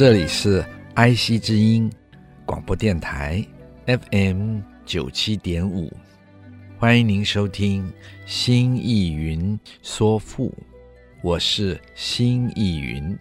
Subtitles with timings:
[0.00, 0.64] 这里是
[0.94, 1.92] 爱惜之音
[2.46, 3.46] 广播电台
[3.84, 5.94] FM 九七点五，
[6.78, 7.86] 欢迎您收听
[8.24, 10.48] 《新艺云说赋》，
[11.20, 13.14] 我是新艺云。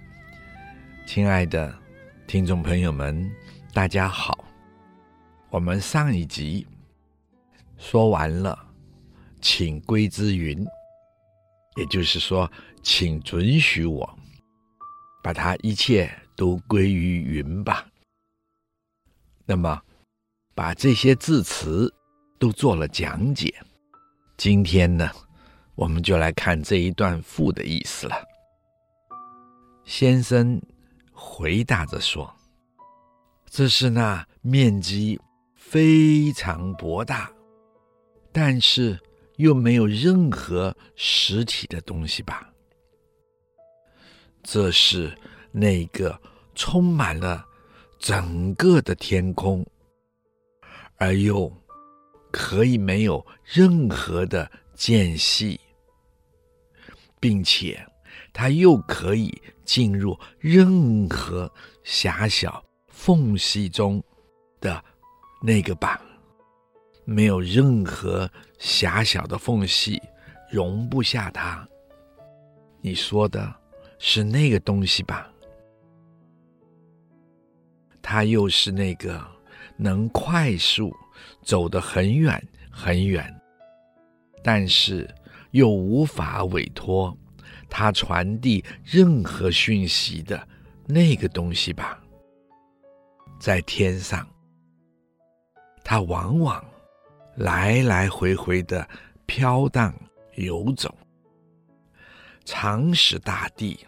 [1.05, 1.77] 亲爱的
[2.25, 3.29] 听众朋友们，
[3.73, 4.45] 大家好。
[5.49, 6.65] 我们上一集
[7.77, 8.57] 说完了，
[9.41, 10.65] 请归之云，
[11.75, 12.49] 也就是说，
[12.81, 14.17] 请准许我
[15.21, 16.09] 把它一切。
[16.39, 17.85] 都归于云吧。
[19.45, 19.81] 那么，
[20.55, 21.93] 把这些字词
[22.39, 23.53] 都做了讲解。
[24.37, 25.11] 今天呢，
[25.75, 28.15] 我们就来看这一段赋的意思了。
[29.83, 30.61] 先生
[31.11, 32.33] 回答着说
[33.51, 35.19] ：“这是那面积
[35.55, 37.29] 非常博大，
[38.31, 38.97] 但是
[39.35, 42.49] 又没有任何实体的东西吧？
[44.41, 45.13] 这是。”
[45.51, 46.21] 那个
[46.59, 47.45] 充满了
[47.99, 49.65] 整个的天空，
[50.97, 51.49] 而又
[52.33, 55.57] 可以没有任何的间隙，
[57.17, 57.81] 并且
[58.33, 61.49] 它又可以进入任何
[61.85, 64.03] 狭小缝隙中
[64.59, 64.83] 的
[65.41, 66.01] 那个吧，
[67.05, 69.97] 没有任何狭小的缝隙
[70.51, 71.65] 容不下它。
[72.81, 73.55] 你说的
[73.97, 75.31] 是那个东西吧？
[78.11, 79.23] 它又是那个
[79.77, 80.91] 能快速
[81.43, 83.31] 走得很远很远，
[84.43, 85.07] 但是
[85.51, 87.15] 又无法委托
[87.69, 90.47] 它传递任何讯息的
[90.87, 92.01] 那个东西吧？
[93.39, 94.27] 在天上，
[95.83, 96.65] 它往往
[97.35, 98.89] 来来回回的
[99.27, 99.93] 飘荡
[100.33, 100.97] 游走，
[102.43, 103.85] 常使大地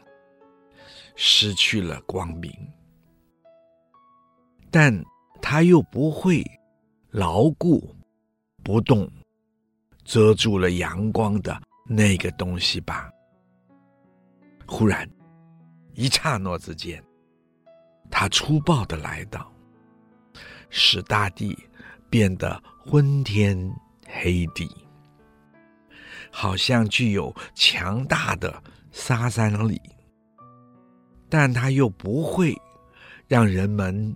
[1.15, 2.53] 失去了光明。
[4.71, 5.03] 但
[5.41, 6.41] 它又不会
[7.09, 7.93] 牢固
[8.63, 9.11] 不动，
[10.05, 13.11] 遮住了阳光的那个东西吧？
[14.65, 15.09] 忽然，
[15.93, 17.03] 一刹那之间，
[18.09, 19.51] 它粗暴地来到，
[20.69, 21.57] 使大地
[22.09, 23.57] 变得昏天
[24.07, 24.69] 黑地，
[26.31, 29.81] 好像具有强大的杀伤力，
[31.27, 32.55] 但它又不会
[33.27, 34.15] 让人们。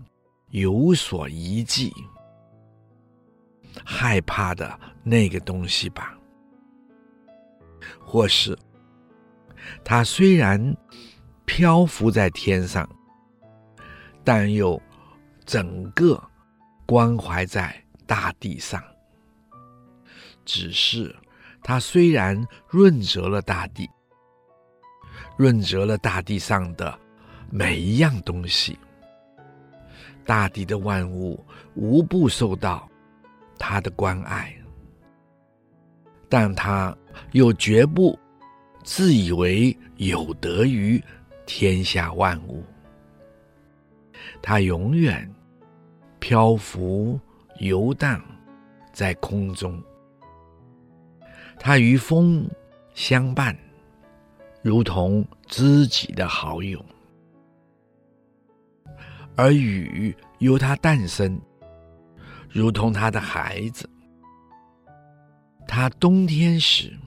[0.55, 1.93] 有所遗迹、
[3.83, 6.17] 害怕的那个东西吧，
[7.99, 8.57] 或是
[9.83, 10.73] 它虽然
[11.43, 12.89] 漂浮在天上，
[14.23, 14.81] 但又
[15.45, 16.23] 整个
[16.85, 17.75] 关怀在
[18.07, 18.81] 大地上。
[20.45, 21.13] 只是
[21.61, 23.89] 它虽然润泽了大地，
[25.37, 26.97] 润泽了大地上的
[27.51, 28.79] 每一样东西。
[30.25, 31.43] 大地的万物
[31.75, 32.89] 无不受到
[33.57, 34.53] 他的关爱，
[36.27, 36.95] 但他
[37.31, 38.17] 又绝不
[38.83, 41.01] 自以为有得于
[41.45, 42.63] 天下万物。
[44.41, 45.31] 他永远
[46.19, 47.19] 漂浮
[47.59, 48.21] 游荡
[48.91, 49.81] 在空中，
[51.59, 52.49] 他与风
[52.95, 53.55] 相伴，
[54.63, 56.83] 如同知己的好友。
[59.37, 61.39] 而雨由它诞生，
[62.49, 63.89] 如同他的孩子。
[65.67, 66.97] 它冬天时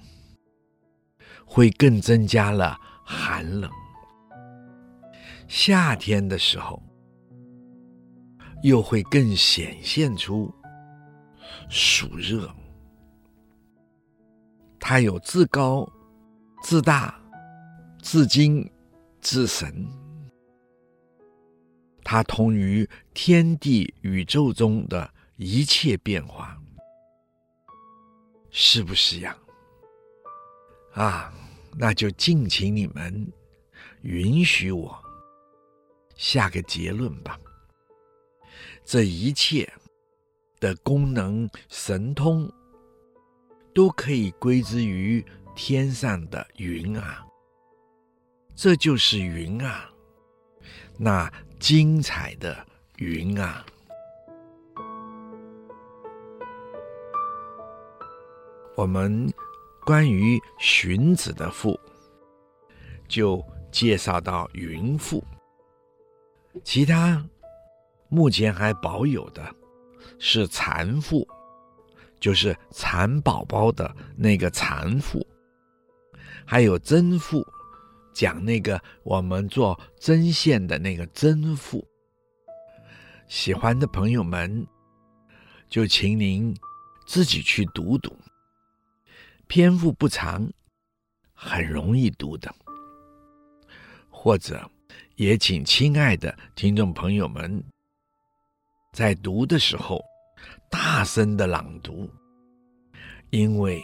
[1.47, 3.71] 会更增加了寒冷，
[5.47, 6.83] 夏天的时候
[8.63, 10.53] 又会更显现出
[11.71, 12.53] 暑热。
[14.79, 15.91] 它有自高、
[16.63, 17.19] 自大、
[18.03, 18.69] 自矜、
[19.21, 19.87] 自神。
[22.11, 26.59] 它通于天地宇宙中的一切变化，
[28.51, 29.37] 是不是呀？
[30.95, 31.31] 啊，
[31.77, 33.31] 那就敬请你们
[34.01, 34.99] 允许我
[36.17, 37.39] 下个结论吧。
[38.87, 39.71] 这一切
[40.61, 42.51] 的功能神通，
[43.75, 45.23] 都可以归之于
[45.55, 47.23] 天上的云啊，
[48.57, 49.91] 这就是云啊，
[50.97, 52.57] 那精彩的
[52.99, 53.67] 云啊！
[58.77, 59.29] 我们
[59.85, 61.79] 关于荀子的赋，
[63.09, 65.23] 就介绍到云赋。
[66.63, 67.25] 其他
[68.09, 69.45] 目前还保有的
[70.19, 71.27] 是蚕赋，
[72.21, 75.27] 就是蚕宝宝的那个蚕赋，
[76.45, 77.45] 还有针赋。
[78.19, 81.87] 讲那个我们做针线的那个针赋，
[83.29, 84.67] 喜欢的朋友们
[85.69, 86.53] 就请您
[87.07, 88.13] 自己去读读，
[89.47, 90.51] 篇幅不长，
[91.33, 92.53] 很容易读的。
[94.11, 94.69] 或者
[95.15, 97.63] 也请亲爱的听众朋友们
[98.93, 100.05] 在读的时候
[100.69, 102.11] 大声的朗读，
[103.31, 103.81] 因为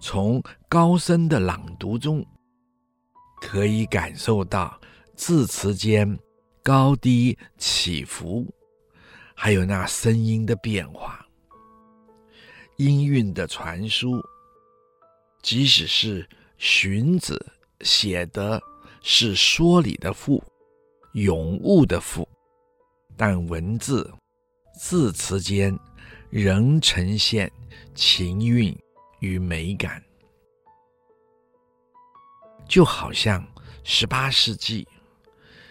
[0.00, 2.26] 从高声的朗读中。
[3.40, 4.78] 可以感受到
[5.14, 6.18] 字词间
[6.62, 8.46] 高低起伏，
[9.34, 11.24] 还有那声音的变化，
[12.76, 14.20] 音韵的传输。
[15.40, 18.60] 即使是荀子写的
[19.02, 20.42] 是说理的赋、
[21.14, 22.28] 咏物的赋，
[23.16, 24.12] 但文字
[24.78, 25.78] 字词间
[26.28, 27.50] 仍呈现
[27.94, 28.76] 情韵
[29.20, 30.02] 与美感。
[32.68, 33.42] 就好像
[33.82, 34.86] 十八世纪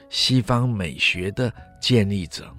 [0.10, 2.52] 西方美学的建立者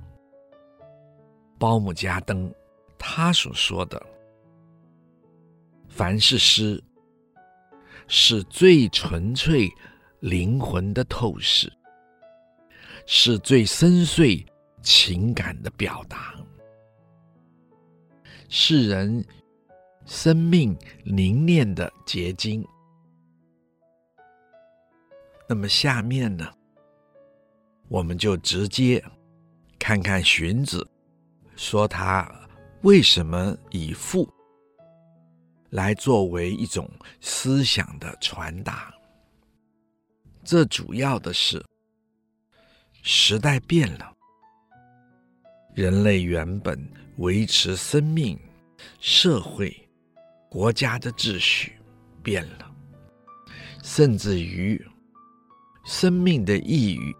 [1.58, 2.50] 鲍姆加登
[2.96, 4.00] 他所说的
[5.90, 6.80] ：“凡是诗，
[8.06, 9.68] 是最纯粹
[10.20, 11.72] 灵魂的透视，
[13.06, 14.46] 是最深邃
[14.82, 16.34] 情感的表达，
[18.48, 19.24] 是人
[20.06, 22.64] 生命凝练的结晶。”
[25.50, 26.46] 那么下面呢，
[27.88, 29.02] 我们就直接
[29.78, 30.86] 看看荀子
[31.56, 32.30] 说他
[32.82, 34.28] 为什么以赋
[35.70, 36.86] 来作为一种
[37.22, 38.92] 思想的传达。
[40.44, 41.64] 这主要的是
[43.02, 44.12] 时代变了，
[45.74, 46.78] 人类原本
[47.16, 48.38] 维持生命、
[49.00, 49.74] 社会、
[50.50, 51.72] 国家的秩序
[52.22, 52.70] 变了，
[53.82, 54.86] 甚至于。
[55.88, 57.16] 生命的意义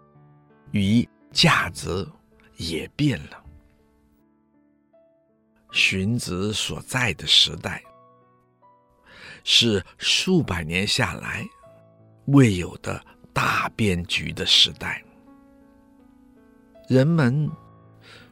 [0.73, 2.07] 与价值
[2.57, 3.43] 也变了。
[5.71, 7.83] 荀子所在的时代
[9.43, 11.43] 是数百年下来
[12.25, 15.03] 未有的大变局的时代，
[16.87, 17.49] 人们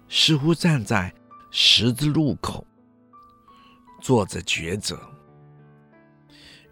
[0.08, 1.12] 似乎站在
[1.50, 2.64] 十字路口
[4.00, 5.02] 做着抉择。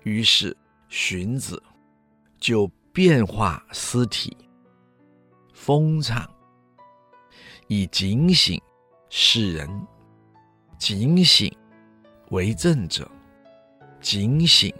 [0.03, 0.55] 于是
[0.87, 1.59] 荀子
[2.39, 2.69] 就。
[2.95, 4.37] 变化诗体，
[5.53, 6.25] 风畅，
[7.67, 8.57] 以警醒
[9.09, 9.69] 世人，
[10.79, 11.53] 警醒
[12.29, 13.05] 为政者，
[13.99, 14.73] 警醒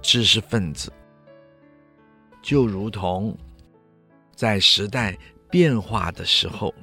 [0.00, 0.90] 知识分子，
[2.40, 3.36] 就如同
[4.34, 5.14] 在时代
[5.50, 6.68] 变化的时候，《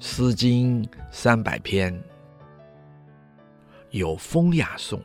[0.00, 1.96] 诗经》三百篇
[3.90, 5.00] 有风雅颂，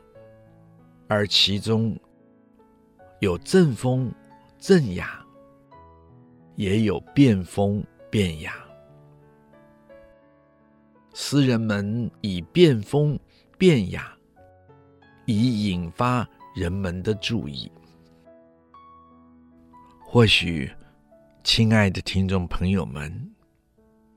[1.06, 1.96] 而其中。
[3.22, 4.12] 有正风
[4.58, 5.24] 正雅，
[6.56, 8.52] 也有变风变雅。
[11.14, 13.16] 诗人们以变风
[13.56, 14.12] 变雅，
[15.24, 17.70] 以引发人们的注意。
[20.00, 20.68] 或许，
[21.44, 23.32] 亲爱的听众朋友们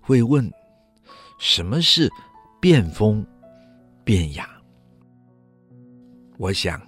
[0.01, 0.51] 会问：
[1.37, 2.09] 什么是
[2.59, 3.23] 变风
[4.03, 4.49] 变雅？
[6.39, 6.81] 我想，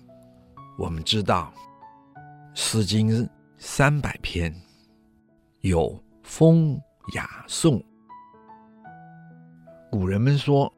[0.79, 1.53] 我们知道。
[2.60, 3.12] 《诗经》
[3.60, 4.52] 三百篇
[5.62, 6.76] 有风
[7.14, 7.80] 雅颂，
[9.92, 10.74] 古人们说，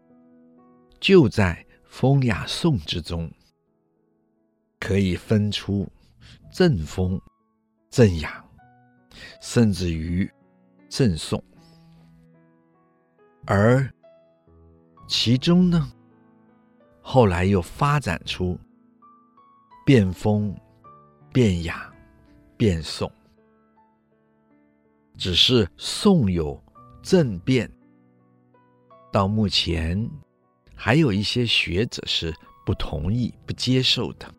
[0.99, 3.31] 就在风雅颂之中，
[4.77, 5.87] 可以分出
[6.51, 7.19] 正风、
[7.89, 8.43] 正雅，
[9.39, 10.29] 甚至于
[10.89, 11.41] 正颂。
[13.45, 13.89] 而
[15.07, 15.89] 其中呢，
[17.01, 18.59] 后来又发展出
[19.85, 20.53] 变风。
[21.31, 21.93] 变雅，
[22.57, 23.11] 变颂，
[25.15, 26.61] 只是颂有
[27.03, 27.71] 正变。
[29.11, 30.09] 到目前，
[30.75, 32.33] 还有一些学者是
[32.65, 34.33] 不同意、不接受的。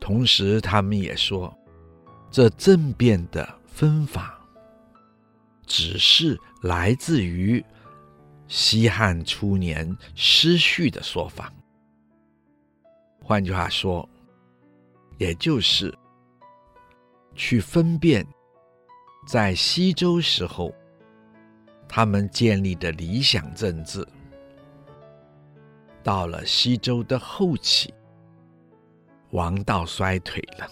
[0.00, 1.56] 同时，他们也说，
[2.28, 4.36] 这正变的分法，
[5.64, 7.64] 只是来自于
[8.48, 11.52] 西汉初年诗序的说法。
[13.20, 14.08] 换句话说。
[15.22, 15.96] 也就是
[17.32, 18.26] 去分辨
[19.24, 20.74] 在西周时候
[21.88, 24.04] 他们建立的理想政治，
[26.02, 27.94] 到了西周的后期，
[29.30, 30.66] 王道衰退了，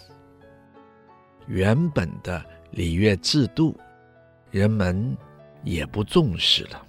[1.47, 3.79] 原本的礼乐制度，
[4.51, 5.17] 人们
[5.63, 6.87] 也不重视了。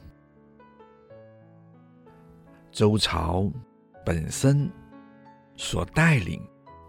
[2.72, 3.52] 周朝
[4.04, 4.68] 本身
[5.56, 6.42] 所带领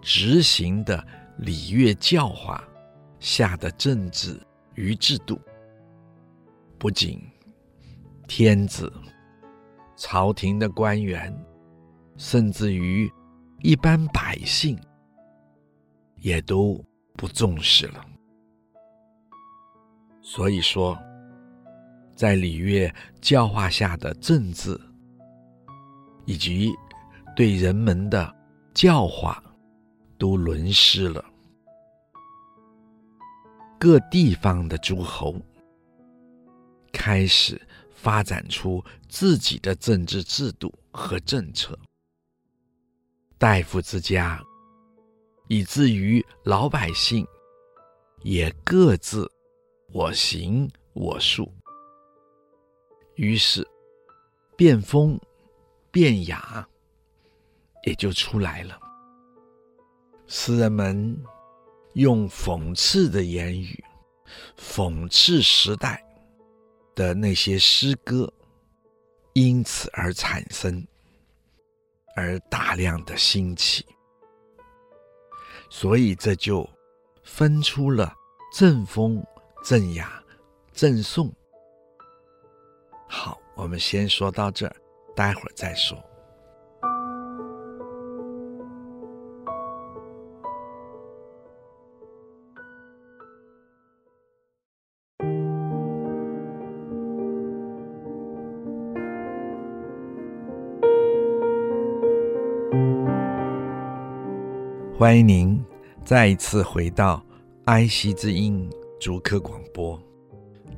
[0.02, 1.02] 执行的
[1.38, 2.62] 礼乐教化
[3.20, 4.38] 下的政治
[4.74, 5.40] 与制度，
[6.78, 7.22] 不仅
[8.26, 8.92] 天子、
[9.96, 11.32] 朝廷的官员，
[12.16, 13.10] 甚至于
[13.60, 14.76] 一般百姓，
[16.16, 18.04] 也都不重视了。
[20.20, 20.98] 所以说，
[22.14, 24.78] 在礼乐教化下的政治，
[26.24, 26.72] 以及
[27.36, 28.34] 对人们的
[28.72, 29.42] 教化，
[30.22, 31.24] 都沦失了。
[33.76, 35.34] 各地方的诸侯
[36.92, 37.60] 开始
[37.90, 41.76] 发展出自己的政治制度和政策，
[43.36, 44.40] 大夫之家，
[45.48, 47.26] 以至于老百姓，
[48.22, 49.28] 也各自
[49.92, 51.52] 我行我素，
[53.16, 53.66] 于是
[54.56, 55.18] 变风。
[55.90, 56.66] 变雅
[57.84, 58.80] 也就出来了。
[60.34, 61.22] 诗人们
[61.92, 63.84] 用讽刺的言语，
[64.56, 66.02] 讽刺时代
[66.94, 68.32] 的那些诗歌，
[69.34, 70.86] 因此而产生，
[72.16, 73.84] 而大量的兴起。
[75.68, 76.66] 所以这就
[77.22, 78.10] 分出了
[78.54, 79.22] 正风、
[79.62, 80.24] 正雅、
[80.72, 81.30] 正颂。
[83.06, 84.74] 好，我们先说到这儿。
[85.14, 86.02] 待会儿再说。
[105.02, 105.60] 欢迎您
[106.04, 107.20] 再一次回到
[107.64, 110.00] 爱惜之音竹科广播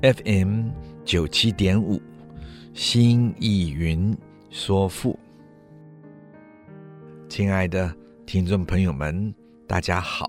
[0.00, 0.71] ，FM
[1.04, 2.00] 九七点五。
[2.73, 4.16] 新意云
[4.49, 5.19] 说赋，
[7.28, 9.35] 亲爱的听众朋友们，
[9.66, 10.26] 大家好。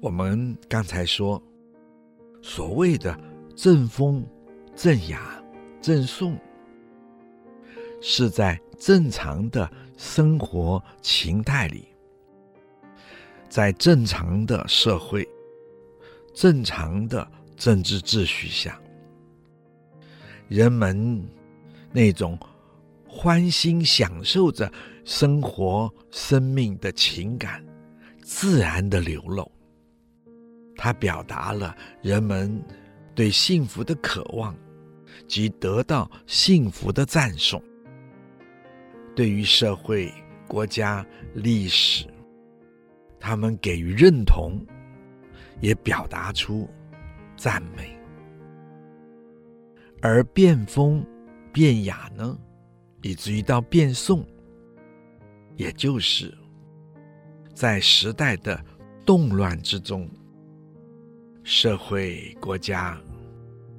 [0.00, 1.40] 我们刚才说，
[2.42, 3.16] 所谓的
[3.54, 4.26] 正风、
[4.74, 5.40] 正雅、
[5.80, 6.36] 正颂，
[8.02, 11.86] 是在正常的生活情态里，
[13.54, 15.24] 在正常的社会、
[16.34, 17.24] 正常的
[17.56, 18.76] 政治秩序下。
[20.48, 21.24] 人们
[21.92, 22.36] 那种
[23.06, 24.68] 欢欣享受着
[25.04, 27.64] 生活、生命的情感，
[28.24, 29.48] 自然的流露。
[30.74, 32.60] 它表达了人们
[33.14, 34.52] 对幸福的渴望
[35.28, 37.62] 及得到幸福的赞颂。
[39.14, 40.12] 对于社会、
[40.48, 42.04] 国家、历史，
[43.26, 44.60] 他们给予认同，
[45.62, 46.68] 也表达出
[47.38, 47.98] 赞美。
[50.02, 51.02] 而变风、
[51.50, 52.38] 变雅呢，
[53.00, 54.22] 以至于到变颂，
[55.56, 56.36] 也就是
[57.54, 58.62] 在时代的
[59.06, 60.06] 动乱之中，
[61.42, 63.00] 社会国家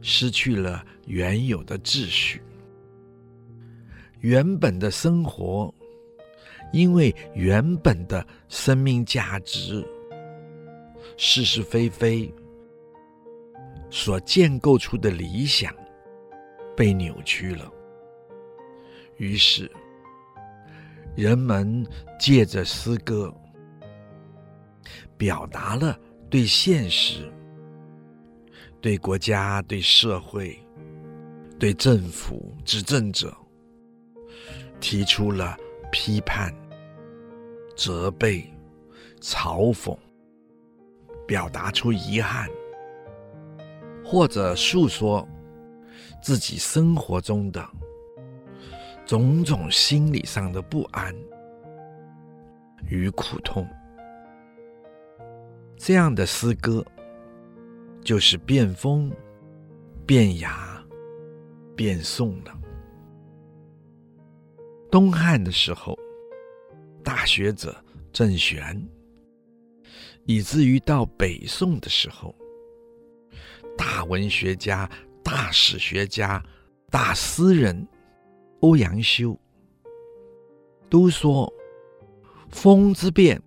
[0.02, 2.42] 失去了原有的秩序，
[4.22, 5.72] 原本的生活，
[6.76, 9.82] 因为原本的生命价值、
[11.16, 12.30] 是是非非
[13.90, 15.74] 所建构出的理想。
[16.76, 17.72] 被扭曲了，
[19.16, 19.72] 于是
[21.16, 21.88] 人们
[22.20, 23.34] 借着诗歌，
[25.16, 25.98] 表达了
[26.30, 27.32] 对现实、
[28.82, 30.60] 对国家、对社会、
[31.58, 33.34] 对政府执政者
[34.82, 35.56] 提出了
[35.94, 36.54] 批判、
[37.76, 38.44] 责备、
[39.22, 39.98] 嘲讽，
[41.28, 42.50] 表达出遗憾，
[44.04, 45.28] 或者诉说。
[46.22, 47.64] 自己生活中的
[49.06, 51.16] 种种心理上的不安
[52.90, 53.68] 与苦痛，
[55.78, 56.84] 这样的诗歌
[58.04, 59.12] 就是变风、
[60.04, 60.84] 变雅、
[61.76, 62.60] 变颂了。
[64.90, 65.96] 东汉的时候，
[67.06, 67.74] 大学者
[68.12, 68.86] 郑玄，
[70.26, 72.36] 以至于到北宋的时候，
[73.78, 74.90] 大文学家。
[75.24, 76.46] 大史学家、
[76.92, 77.88] 大诗人
[78.60, 79.36] 欧阳修。
[80.88, 81.52] 都说
[82.52, 83.42] ：“风之变，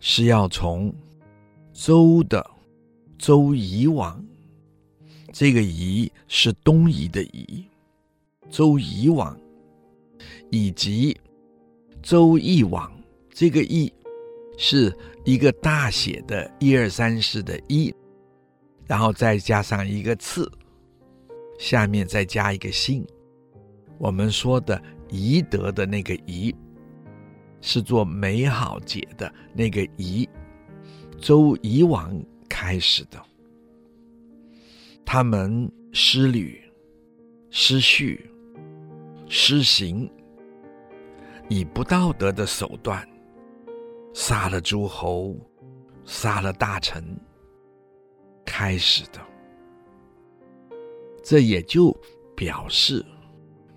[0.00, 0.92] 是要从
[1.72, 2.44] 周的
[3.16, 4.20] 周夷王，
[5.32, 7.64] 这个夷是东夷的夷，
[8.50, 9.38] 周夷王，
[10.50, 11.16] 以及
[12.06, 12.88] 周懿王，
[13.30, 13.92] 这个懿
[14.56, 17.92] 是一个大写的一二三四的一，
[18.86, 20.48] 然后再加上一个次，
[21.58, 23.04] 下面再加一个姓。
[23.98, 26.54] 我们说的宜德的那个宜，
[27.60, 30.28] 是做美好节的那个宜，
[31.20, 33.20] 周夷王开始的。
[35.04, 36.60] 他们失礼、
[37.50, 38.30] 失序、
[39.26, 40.08] 失行，
[41.48, 43.06] 以不道德的手段
[44.12, 45.36] 杀了诸侯，
[46.04, 47.04] 杀了大臣，
[48.44, 49.20] 开始的。
[51.22, 51.96] 这也就
[52.34, 53.04] 表示。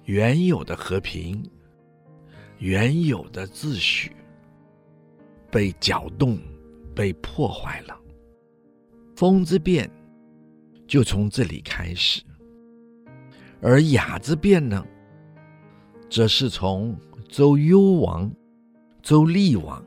[0.05, 1.47] 原有的和平，
[2.57, 4.11] 原有的秩序
[5.51, 6.39] 被搅动、
[6.95, 7.95] 被破坏了。
[9.15, 9.87] 风之变
[10.87, 12.23] 就从这里开始，
[13.61, 14.83] 而雅之变呢，
[16.09, 16.99] 则是从
[17.29, 18.29] 周幽王、
[19.03, 19.85] 周厉王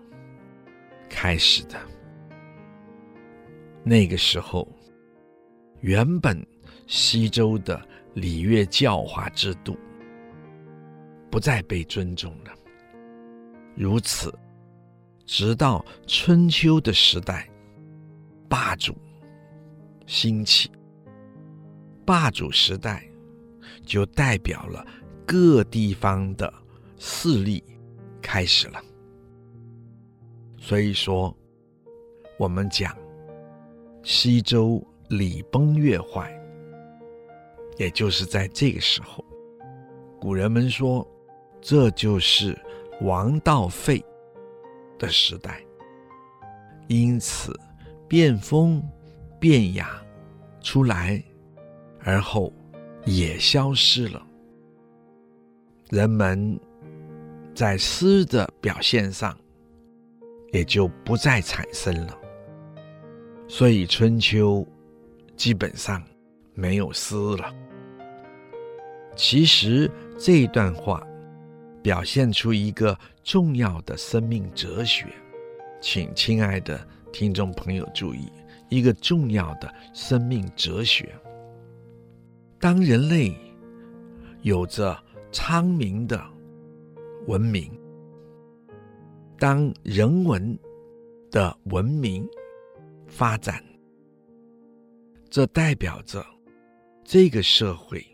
[1.11, 1.76] 开始的。
[3.82, 4.68] 那个时候，
[5.80, 6.40] 原本
[6.87, 7.84] 西周的
[8.14, 9.76] 礼乐教化制度。
[11.32, 12.52] 不再被尊重了。
[13.75, 14.32] 如此，
[15.25, 17.50] 直到春秋的时代，
[18.49, 18.94] 霸主
[20.06, 20.70] 兴起。
[22.04, 23.02] 霸主时代
[23.82, 24.87] 就代表了
[25.26, 26.52] 各地方的
[27.04, 27.61] 势力
[28.23, 28.80] 开始了。
[30.56, 31.37] 所以说，
[32.38, 32.97] 我们讲
[34.04, 36.32] 西周礼崩乐坏，
[37.76, 39.25] 也就是在这个时候，
[40.21, 41.04] 古人们说。
[41.64, 42.59] 这就是
[43.02, 44.04] 王道废
[44.99, 45.64] 的时代，
[46.88, 47.56] 因此
[48.08, 48.82] 变风
[49.38, 50.04] 变雅
[50.60, 51.23] 出来，
[52.00, 52.52] 而后
[53.04, 54.21] 也消失了。
[55.91, 56.58] 人们
[57.54, 59.36] 在诗的表现上
[60.52, 62.19] 也就不再产生了，
[63.49, 64.67] 所以春秋
[65.36, 66.02] 基本上
[66.54, 67.54] 没有诗了。
[69.15, 71.06] 其实这一段话。
[71.82, 75.04] 表现出一个重要的生命哲学，
[75.80, 76.80] 请亲爱的
[77.12, 78.30] 听众朋友注意，
[78.69, 81.12] 一个重要的生命哲学。
[82.60, 83.36] 当人类
[84.43, 84.97] 有着
[85.32, 86.25] 昌明的
[87.26, 87.71] 文明，
[89.39, 90.58] 当人文
[91.30, 92.28] 的文明
[93.06, 93.65] 发展，
[95.30, 96.25] 这代表着
[97.04, 98.04] 这个社会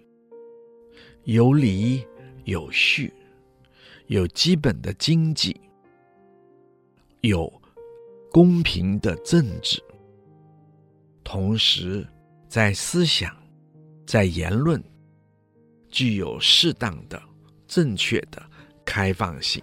[1.24, 2.06] 有礼
[2.44, 3.12] 有序。
[4.06, 5.54] 有基本的经济，
[7.20, 7.52] 有
[8.30, 9.84] 公平的政治，
[11.22, 12.08] 同时
[12.48, 13.36] 在思想、
[14.06, 14.82] 在言论
[15.90, 17.22] 具有适当的、
[17.66, 18.42] 正确的
[18.88, 19.62] 开放性。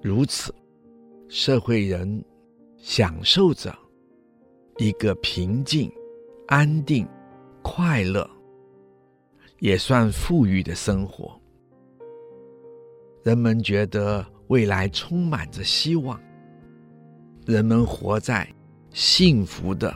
[0.00, 0.54] 如此，
[1.28, 2.24] 社会人
[2.76, 3.76] 享受着
[4.76, 5.90] 一个平静、
[6.46, 7.04] 安定、
[7.60, 8.30] 快乐，
[9.58, 11.36] 也算富裕的生活。
[13.24, 16.18] 人们觉得未来充满着希望，
[17.46, 18.48] 人们活在
[18.92, 19.92] 幸福的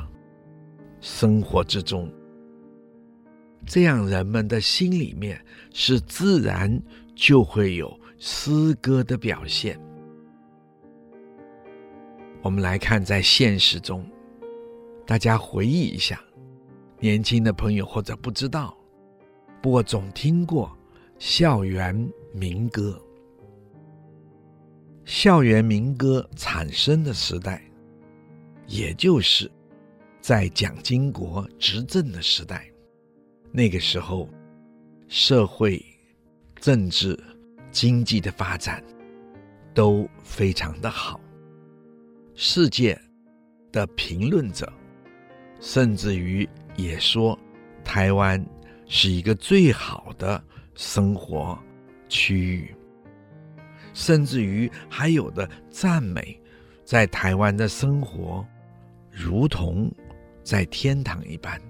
[1.01, 2.13] 生活之中，
[3.65, 5.41] 这样人们的心里面
[5.73, 6.83] 是自然
[7.15, 9.79] 就会有诗歌的表现。
[12.43, 14.05] 我们来看，在现实中，
[15.07, 16.21] 大家回忆一下，
[16.99, 18.77] 年轻的朋友或者不知道，
[19.61, 20.77] 不过总听过
[21.19, 21.95] 校园
[22.33, 23.01] 民歌。
[25.05, 27.63] 校园民歌产生的时代，
[28.67, 29.51] 也就是
[30.21, 32.69] 在蒋经国执政的时代。
[33.51, 34.29] 那个时候，
[35.09, 35.85] 社会、
[36.63, 37.19] 政治、
[37.73, 38.81] 经济的发展
[39.75, 41.21] 都非常的好。
[42.37, 42.97] 世界
[43.73, 44.73] 的评论者，
[45.59, 47.37] 甚至于也说，
[47.83, 48.41] 台湾
[48.87, 50.41] 是一个最好的
[50.77, 51.59] 生活
[52.09, 52.73] 区域。
[53.93, 56.41] 甚至于还有的赞美，
[56.85, 58.47] 在台湾的生活
[59.11, 59.93] 如同
[60.45, 61.61] 在天堂一般。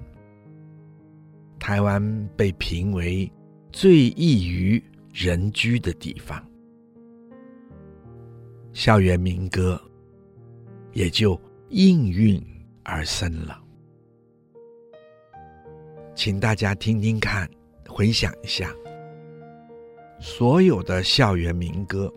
[1.59, 3.33] 台湾被评为
[3.73, 4.81] 最易于
[5.15, 6.47] 人居的地方，
[8.75, 9.81] 校园民歌
[10.93, 12.41] 也就应运
[12.83, 13.59] 而生了。
[16.15, 17.49] 请大家听听看，
[17.89, 18.71] 回想一下。
[20.21, 22.13] 所有的校园民歌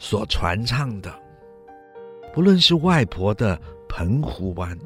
[0.00, 1.14] 所传唱的，
[2.32, 4.76] 不论是外婆的澎湖湾，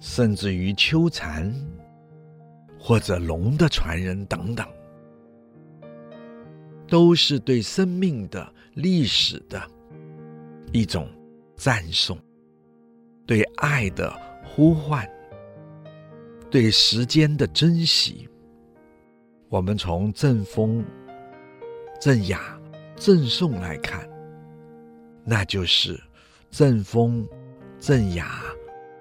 [0.00, 1.50] 甚至于秋蝉，
[2.84, 4.66] 或者龙的传人等等，
[6.88, 9.62] 都是对生命的历史的
[10.72, 11.08] 一种
[11.54, 12.18] 赞颂，
[13.24, 14.12] 对爱的
[14.44, 15.08] 呼唤，
[16.50, 18.28] 对时间的珍惜。
[19.48, 20.84] 我们从赠风、
[22.00, 22.60] 赠雅、
[22.96, 24.10] 赠送来看。
[25.24, 26.02] 那就是
[26.50, 27.24] 赠风、
[27.78, 28.42] 赠雅、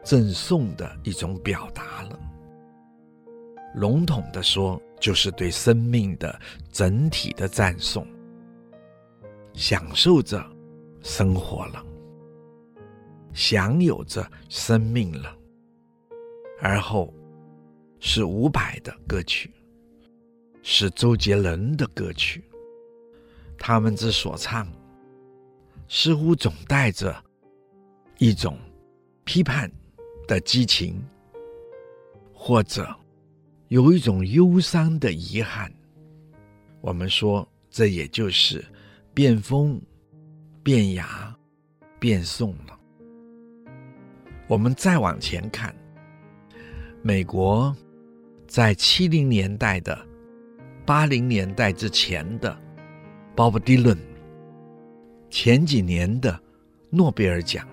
[0.03, 2.19] 赠送的一种表达了。
[3.75, 6.39] 笼统的说，就是对生命的
[6.71, 8.05] 整体的赞颂，
[9.53, 10.43] 享受着
[11.01, 11.85] 生活了，
[13.33, 15.35] 享有着生命了。
[16.59, 17.13] 而后
[17.99, 19.51] 是伍佰的歌曲，
[20.61, 22.43] 是周杰伦的歌曲，
[23.57, 24.67] 他们之所唱。
[25.93, 27.13] 似乎总带着
[28.17, 28.57] 一种
[29.25, 29.69] 批判
[30.25, 31.03] 的激情，
[32.33, 32.87] 或者
[33.71, 35.71] 有一种忧伤的遗憾。
[36.81, 38.61] 我们说，这也就是
[39.13, 39.81] 变风、
[40.61, 41.33] 变雅、
[41.97, 42.77] 变颂了。
[44.49, 45.73] 我们再往前看，
[47.01, 47.73] 美国
[48.45, 49.97] 在七零年代的、
[50.85, 52.61] 八零年代之前的
[53.37, 53.97] Bob Dylan。
[55.29, 56.37] 前几年的
[56.89, 57.65] 诺贝尔奖，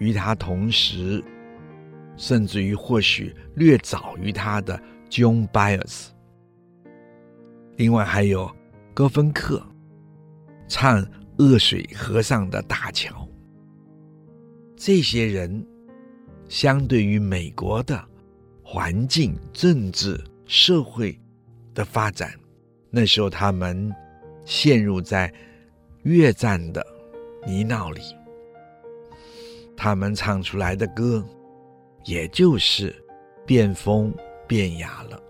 [0.00, 1.22] 与他同时，
[2.20, 4.78] 甚至于或许略早于他的
[5.08, 6.08] John Baez，
[7.76, 8.54] 另外还有
[8.92, 9.66] 戈芬克
[10.68, 11.02] 唱
[11.38, 13.26] 《恶水河上的大桥》，
[14.76, 15.66] 这些人
[16.46, 18.04] 相对于美国的
[18.62, 21.18] 环境、政治、社会
[21.72, 22.30] 的发展，
[22.90, 23.90] 那时候他们
[24.44, 25.32] 陷入在。
[26.04, 26.82] 越战的
[27.46, 28.00] 泥淖里，
[29.76, 31.22] 他们唱出来的歌，
[32.04, 32.94] 也就是
[33.46, 34.14] 变风
[34.46, 35.22] 变雅了。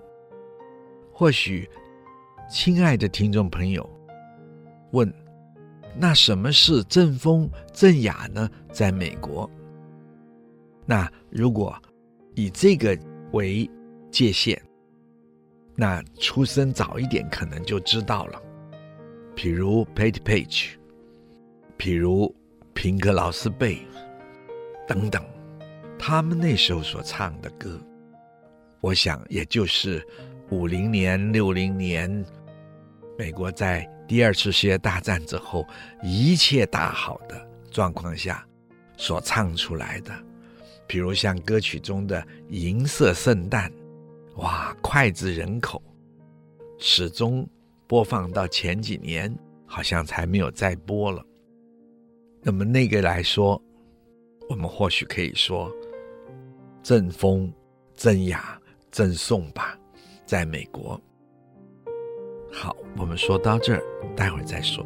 [1.12, 1.68] 或许，
[2.50, 3.88] 亲爱的听众朋友
[4.92, 5.12] 问：
[5.96, 8.48] 那什么是正风正雅呢？
[8.72, 9.50] 在美国，
[10.87, 11.76] 那如果
[12.35, 12.98] 以这个
[13.33, 13.68] 为
[14.11, 14.61] 界限，
[15.74, 18.40] 那出生早一点可能就知道了。
[19.37, 20.70] 譬如 Patti Page，
[21.78, 22.35] 譬如
[22.72, 23.78] 平克劳斯贝
[24.87, 25.24] 等等，
[26.02, 27.78] 他们那时候所唱的歌，
[28.80, 30.02] 我想也就是
[30.50, 32.24] 五零年、六零年，
[33.18, 35.66] 美国在第二次世界大战之后
[36.02, 38.44] 一切大好的状况下
[38.96, 40.10] 所唱出来的。
[40.86, 43.70] 比如像歌曲中的《银色圣诞》，
[44.40, 45.82] 哇，脍炙人口，
[46.78, 47.46] 始终。
[47.86, 49.36] 播放到前几年，
[49.66, 51.20] 好像才没有再播了。
[52.40, 53.60] 那么那个来说，
[54.48, 55.68] 我们或许可以说，
[56.90, 57.48] 赠风、
[57.94, 59.79] 赠雅、赠送吧，
[60.26, 61.00] 在美国。
[62.50, 63.81] 好，我们说到这儿，
[64.16, 64.85] 待会儿再说。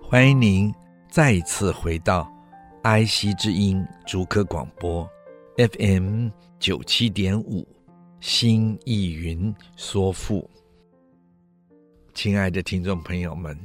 [0.00, 0.72] 欢迎您
[1.08, 2.32] 再一次回到
[2.84, 5.04] 爱惜之音竹科广播
[5.56, 6.28] FM
[6.60, 7.66] 九七点五
[8.20, 10.48] 心意云说赋。
[12.12, 13.58] 亲爱的听众朋友们，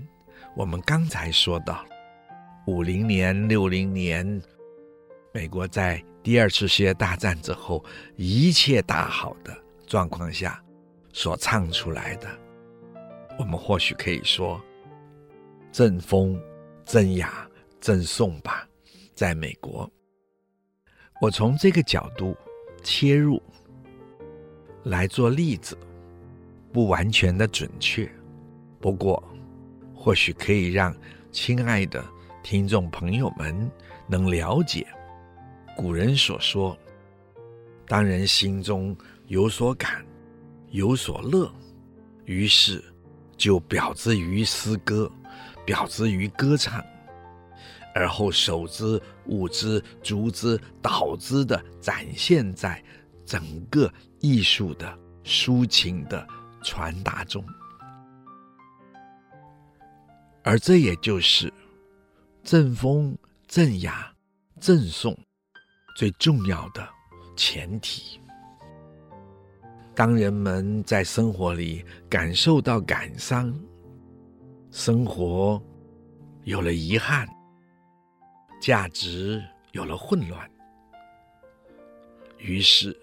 [0.55, 1.85] 我们刚才说到
[2.65, 4.41] 五零年、六零年，
[5.33, 7.83] 美国在第二次世界大战之后
[8.15, 9.53] 一切大好的
[9.85, 10.63] 状况下
[11.11, 12.29] 所唱出来的，
[13.37, 14.59] 我们或许可以说。
[15.69, 16.41] 赠风、
[16.85, 17.45] 赠雅、
[17.81, 18.65] 赠颂吧，
[19.13, 19.91] 在美国，
[21.19, 22.33] 我从这个角度
[22.81, 23.43] 切入
[24.85, 25.77] 来做例子，
[26.71, 28.09] 不完全的准确，
[28.79, 29.21] 不过
[29.93, 30.95] 或许可以让
[31.31, 32.05] 亲爱的
[32.43, 33.69] 听众朋友们
[34.07, 34.87] 能了解，
[35.75, 36.77] 古人所说：
[37.87, 38.95] 当人心中
[39.27, 40.05] 有所感、
[40.69, 41.51] 有所乐，
[42.25, 42.83] 于是
[43.35, 45.11] 就表之于诗歌。
[45.65, 46.79] 表之于歌唱，
[47.95, 52.79] 而后手之、舞之、足之、蹈之的展现在
[53.25, 53.91] 整个
[54.27, 56.27] 艺术的抒情的
[56.63, 57.45] 传达中，
[60.43, 61.53] 而这也就是
[62.43, 63.15] 赠风、
[63.47, 64.11] 赠雅、
[64.59, 65.15] 赠送
[65.95, 66.87] 最重要的
[67.35, 68.19] 前提。
[69.93, 73.53] 当人们在生活里感受到感伤。
[74.71, 75.61] 生活
[76.43, 77.25] 有了遗憾，
[78.59, 80.51] 价值有了混乱，
[82.39, 82.93] 于是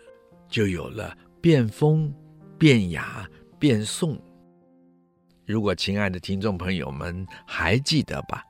[0.53, 2.15] 就有了变风、
[2.59, 3.27] 变雅、
[3.59, 4.21] 变颂。
[5.47, 8.45] 如果亲爱的听众朋友们还记得吧，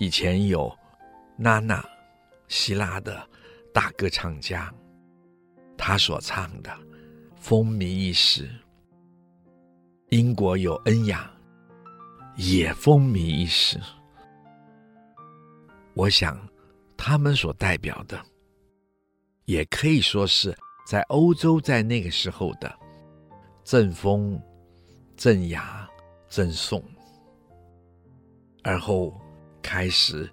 [0.00, 0.76] 以前有
[1.38, 1.82] 娜娜，
[2.48, 3.24] 希腊的
[3.72, 4.74] 大歌唱家，
[5.78, 6.76] 他所唱的
[7.36, 8.50] 风靡一时。
[10.10, 11.30] 英国有恩雅，
[12.34, 13.78] 也风靡一时。
[15.94, 16.36] 我想，
[16.96, 18.20] 他们所代表的，
[19.44, 20.56] 也可以说是
[20.86, 22.72] 在欧洲在那个时候的
[23.64, 24.40] 正风、
[25.16, 25.90] 正雅、
[26.28, 26.80] 正颂，
[28.62, 29.20] 而后
[29.60, 30.30] 开始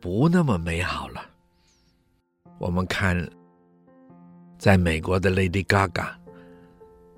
[0.00, 1.20] 不那么美好了。
[2.56, 3.28] 我们看，
[4.56, 6.08] 在美国的 Lady Gaga，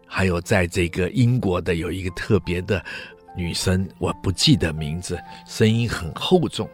[0.04, 2.84] 还有在这个英国的有一个特别的
[3.36, 5.16] 女生，我不记得名字，
[5.46, 6.68] 声音很厚重。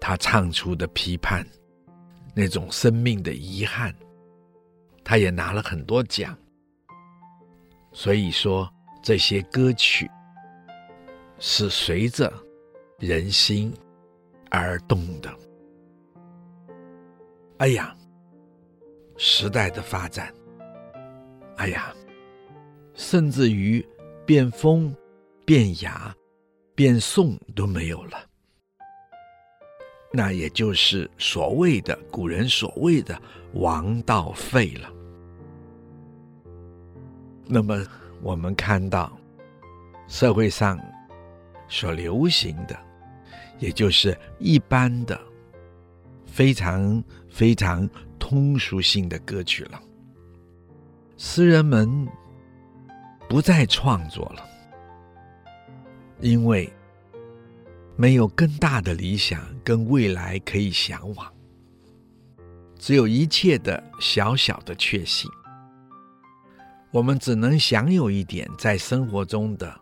[0.00, 1.44] 她唱出的批判，
[2.36, 3.92] 那种生命的遗憾，
[5.10, 6.38] 他也拿了很多奖。
[7.90, 10.08] 所以说，这些歌曲
[11.40, 12.32] 是随着
[12.96, 13.74] 人心
[14.52, 15.28] 而动的。
[17.58, 17.92] 哎呀，
[19.16, 20.32] 时代的发展，
[21.56, 21.92] 哎呀，
[22.94, 23.84] 甚至于
[24.24, 24.94] 变风、
[25.44, 26.14] 变雅、
[26.72, 28.16] 变颂都没有了。
[30.12, 33.20] 那也就是所谓的古人所谓的
[33.54, 34.88] 王道废了。
[37.50, 37.84] 那么
[38.22, 39.18] 我们看到
[40.06, 40.78] 社会上
[41.68, 42.78] 所流行的，
[43.58, 45.20] 也就是一般的。
[46.32, 49.82] 非常非常通俗性的歌曲了。
[51.16, 52.08] 诗人们
[53.28, 54.48] 不再创作了，
[56.20, 56.72] 因为
[57.96, 61.34] 没有更大的理想跟未来可以向往，
[62.78, 65.28] 只有一切的小小的确幸。
[66.90, 69.80] 我们只能享有一点在生活中的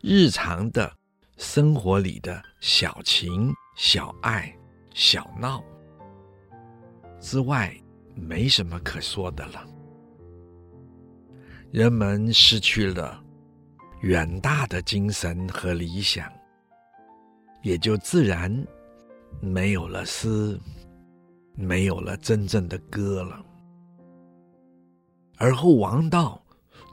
[0.00, 0.92] 日常的
[1.36, 4.54] 生活里的小情小爱。
[4.96, 5.60] 小闹
[7.20, 7.76] 之外，
[8.14, 9.66] 没什么可说的了。
[11.72, 13.20] 人们失去了
[14.02, 16.32] 远大的精神和理想，
[17.64, 18.64] 也就自然
[19.40, 20.56] 没有了诗，
[21.56, 23.44] 没有了真正的歌了。
[25.36, 26.42] 而后王道，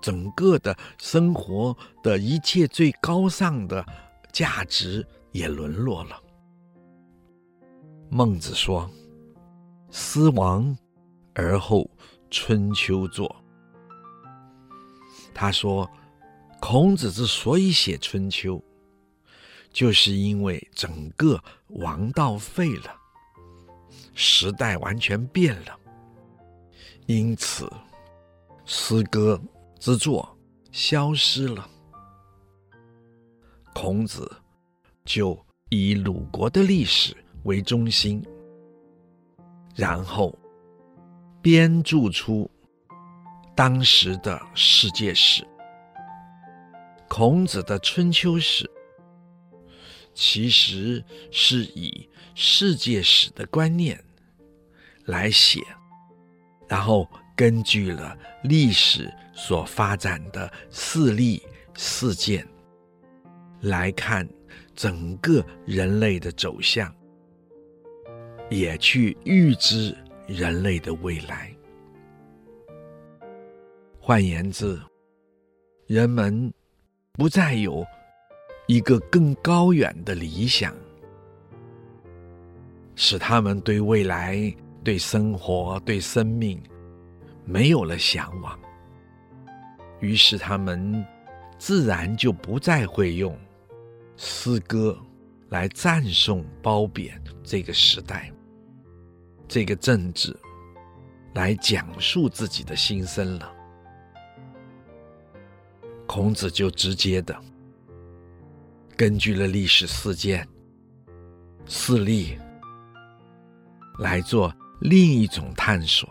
[0.01, 3.85] 整个的生活的一切最高尚的
[4.31, 6.21] 价值也沦落了。
[8.09, 8.89] 孟子说
[9.89, 10.75] ：“思亡，
[11.33, 11.89] 而后
[12.29, 13.33] 春秋作。”
[15.33, 15.89] 他说，
[16.59, 18.57] 孔子之所以写《春秋》，
[19.71, 22.93] 就是因为整个王道废了，
[24.13, 25.79] 时代完全变了，
[27.05, 27.71] 因此
[28.65, 29.41] 诗歌
[29.79, 30.37] 之作
[30.71, 31.69] 消失了。
[33.73, 34.31] 孔子
[35.05, 35.37] 就
[35.69, 37.15] 以鲁国的历史。
[37.43, 38.23] 为中心，
[39.75, 40.37] 然后
[41.41, 42.47] 编著出
[43.55, 45.43] 当时的世界史。
[47.09, 48.63] 孔子的《春秋史》
[50.13, 53.99] 其实是以世界史的观念
[55.05, 55.65] 来写，
[56.67, 57.09] 然后
[57.41, 61.41] 根据了历史所发展的事例
[61.73, 62.47] 事件
[63.61, 64.29] 来看
[64.75, 66.93] 整个人类的走向。
[68.51, 71.51] 也去预知人类的未来。
[73.99, 74.79] 换言之，
[75.87, 76.53] 人们
[77.13, 77.83] 不再有
[78.67, 80.75] 一个更高远的理想，
[82.93, 86.61] 使他们对未来、对生活、对生命
[87.45, 88.59] 没有了向往。
[89.99, 91.05] 于是，他们
[91.57, 93.37] 自然就不再会用
[94.17, 94.97] 诗歌
[95.49, 98.31] 来赞颂、褒贬这个时代。
[99.47, 100.35] 这个政治
[101.33, 103.53] 来讲述自己的心声了，
[106.07, 107.37] 孔子就直接的
[108.95, 110.47] 根据了历史事件、
[111.65, 112.39] 事例
[113.99, 116.09] 来做另一种探索，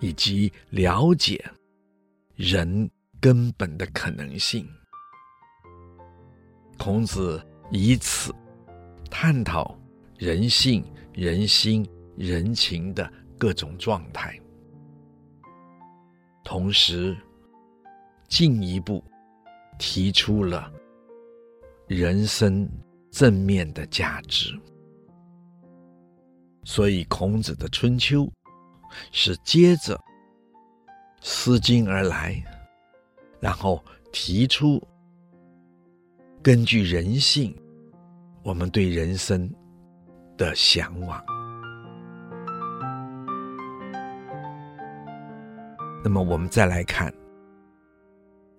[0.00, 1.42] 以及了解
[2.34, 4.68] 人根本的可能性。
[6.76, 8.34] 孔子以此
[9.10, 9.78] 探讨
[10.18, 10.84] 人性。
[11.12, 11.86] 人心、
[12.16, 14.40] 人情的各种状态，
[16.44, 17.14] 同时
[18.28, 19.04] 进一步
[19.76, 20.72] 提出了
[21.88, 22.66] 人生
[23.10, 24.58] 正面的价值。
[26.64, 28.22] 所以，孔子的《春秋》
[29.12, 29.96] 是接着
[31.20, 32.42] 《诗经》而来，
[33.40, 34.82] 然后提出
[36.42, 37.54] 根据人性，
[38.42, 39.52] 我们对人生
[40.36, 41.22] 的向往。
[46.02, 47.12] 那么，我们再来看，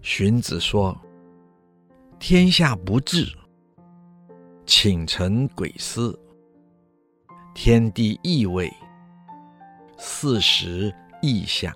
[0.04, 0.96] 荀子说
[2.20, 3.26] ：“天下不治，
[4.66, 6.18] 请成鬼司。
[7.54, 8.72] 天地异位，
[10.04, 11.72] 四时异象。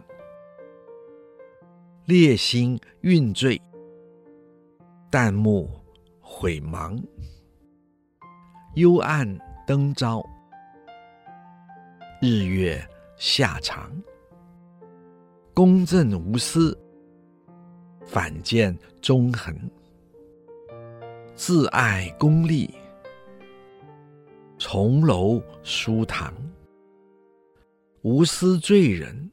[2.05, 3.61] 列星运坠，
[5.11, 5.69] 旦暮
[6.19, 6.99] 悔茫。
[8.73, 9.27] 幽暗
[9.67, 10.27] 灯昭，
[12.19, 12.83] 日月
[13.15, 13.91] 下长。”
[15.53, 16.75] 公正无私，
[18.07, 19.53] 反见中横；
[21.35, 22.73] 自爱功利，
[24.57, 26.33] 重楼疏堂；
[28.05, 29.31] 无私罪人，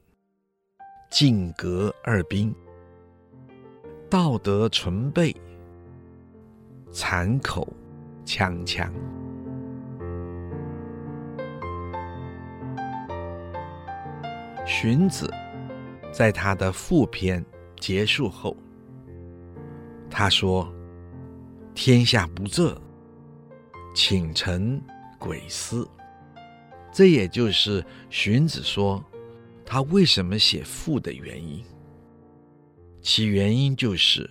[1.11, 2.51] 尽格二宾；
[4.09, 5.37] 道德纯备，
[6.91, 7.71] 残口
[8.25, 8.91] 锵锵。
[14.65, 15.31] 荀子。
[16.11, 17.45] 在他的赋篇
[17.79, 18.57] 结束后，
[20.09, 20.67] 他说
[21.77, 22.81] ：“天下不测，
[23.95, 24.83] 请臣
[25.19, 25.87] 鬼思。”
[26.93, 29.03] 这也就是荀子说
[29.65, 31.65] 他为什么写赋的原因。
[33.01, 34.29] 其原因就是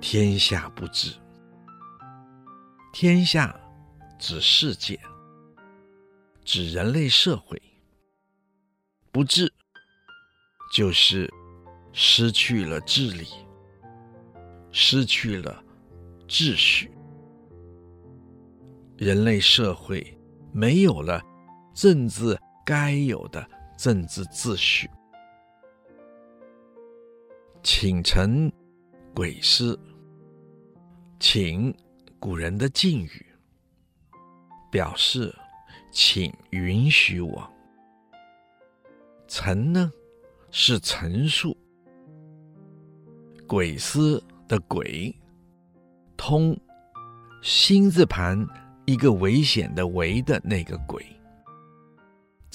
[0.00, 1.12] 天下不治。
[2.92, 3.58] 天下
[4.18, 4.98] 指世界，
[6.44, 7.60] 指人类社会，
[9.10, 9.52] 不治。
[10.70, 11.32] 就是
[11.94, 13.26] 失去了治理，
[14.70, 15.64] 失去了
[16.28, 16.90] 秩序，
[18.98, 20.14] 人类社会
[20.52, 21.24] 没有了
[21.80, 22.36] 政治
[22.66, 24.90] 该有的政治秩序。
[27.62, 28.50] 顷成
[29.14, 29.78] 鬼师，
[31.20, 31.72] 请
[32.18, 33.26] 古人的敬语，
[34.72, 35.32] 表示
[35.92, 37.48] 请允许我。
[39.28, 39.92] 臣呢？
[40.50, 41.56] 是陈述，
[43.46, 45.14] 鬼师的鬼，
[46.16, 46.58] 通
[47.40, 48.44] 心字旁
[48.84, 51.06] 一个危险的危的那个鬼，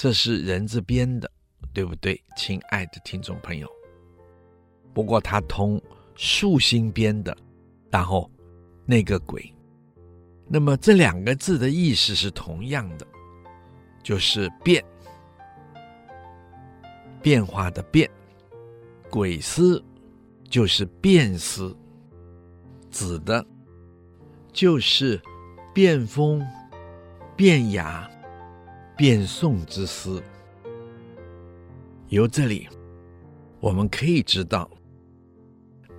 [0.03, 1.31] 这是人字边的，
[1.71, 3.65] 对不对，亲爱的听众朋友？
[4.93, 5.81] 不过它通
[6.13, 7.33] 竖心边的，
[7.89, 8.29] 然后
[8.85, 9.55] 那个鬼，
[10.45, 13.07] 那么这两个字的意思是同样的，
[14.03, 14.83] 就是变。
[17.21, 18.11] 变化的变，
[19.09, 19.81] 鬼思
[20.49, 21.73] 就是变思，
[22.91, 23.45] 指的
[24.51, 25.17] 就是
[25.73, 26.45] 变风、
[27.37, 28.11] 变雅、
[28.95, 30.21] 变宋之诗。
[32.09, 32.67] 由这里
[33.59, 34.69] 我们可以知道，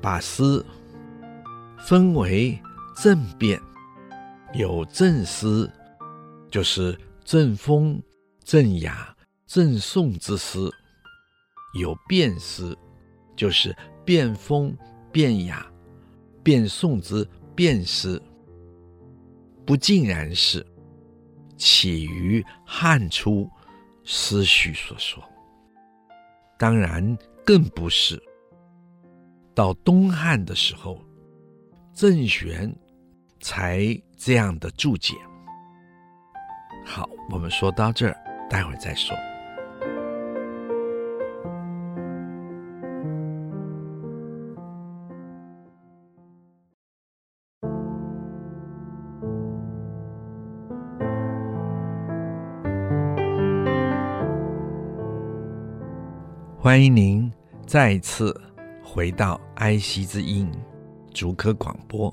[0.01, 0.65] 把诗
[1.79, 2.57] 分为
[3.03, 3.61] 正变，
[4.53, 5.69] 有正诗，
[6.51, 8.01] 就是正风、
[8.45, 10.59] 正雅、正宋之诗。
[11.81, 12.79] 有变司，
[13.35, 14.77] 就是变风、
[15.11, 15.67] 变雅、
[16.45, 18.23] 变宋之变司，
[19.67, 20.65] 不尽然是
[21.57, 23.49] 起于汉初
[24.05, 25.23] 思绪所说，
[26.59, 28.21] 当然更不是
[29.55, 31.01] 到东汉的时候，
[31.93, 32.75] 郑玄
[33.41, 33.87] 才
[34.17, 35.15] 这样的注解。
[36.85, 39.17] 好，我们说到这儿，待会儿再说。
[56.65, 57.31] 欢迎您
[57.67, 58.35] 再次
[58.83, 60.51] 回到爱惜之音
[61.13, 62.11] 竹科广播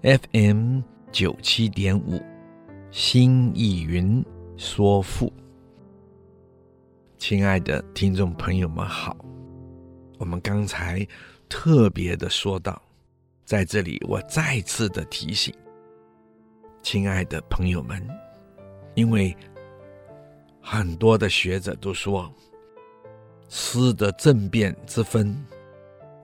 [0.00, 0.80] FM
[1.12, 2.18] 九七点五，
[2.90, 4.24] 新意云
[4.56, 5.30] 说赋。
[7.18, 9.14] 亲爱的听众朋友们好，
[10.16, 11.06] 我们刚才
[11.46, 12.80] 特别的说到，
[13.44, 15.54] 在这里我再次的提醒，
[16.82, 18.02] 亲爱的朋友们，
[18.94, 19.36] 因为
[20.58, 22.32] 很多的学者都说。
[23.48, 25.36] 诗的正变之分，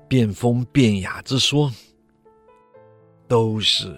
[0.09, 1.73] 变风变雅之说，
[3.29, 3.97] 都是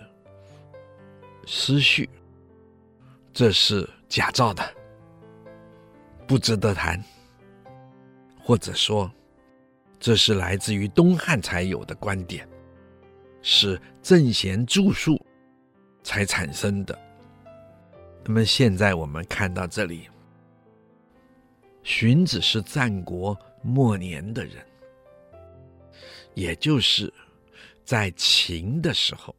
[1.47, 2.09] 诗序，
[3.33, 4.62] 这是假造的，
[6.27, 7.03] 不值得谈。
[8.45, 9.11] 或者说，
[10.01, 12.47] 这是来自于东汉才有的观点，
[13.41, 15.25] 是正贤著述
[16.03, 16.99] 才产生的。
[18.25, 20.09] 那么现在我们看到这里。
[21.83, 24.64] 荀子是战国末年的人，
[26.35, 27.12] 也就是
[27.85, 29.35] 在秦的时候，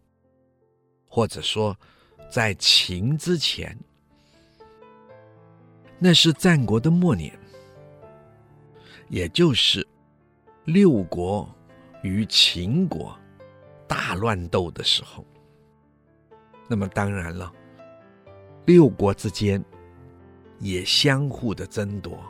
[1.08, 1.78] 或者说
[2.30, 3.78] 在秦之前，
[6.00, 7.32] 那是战国的末年，
[9.08, 9.88] 也就是
[10.66, 11.50] 六国
[12.02, 13.18] 与秦国
[13.88, 15.26] 大乱斗的时候。
[16.68, 17.52] 那么当然了，
[18.66, 19.64] 六国之间
[20.60, 22.22] 也相互的争夺。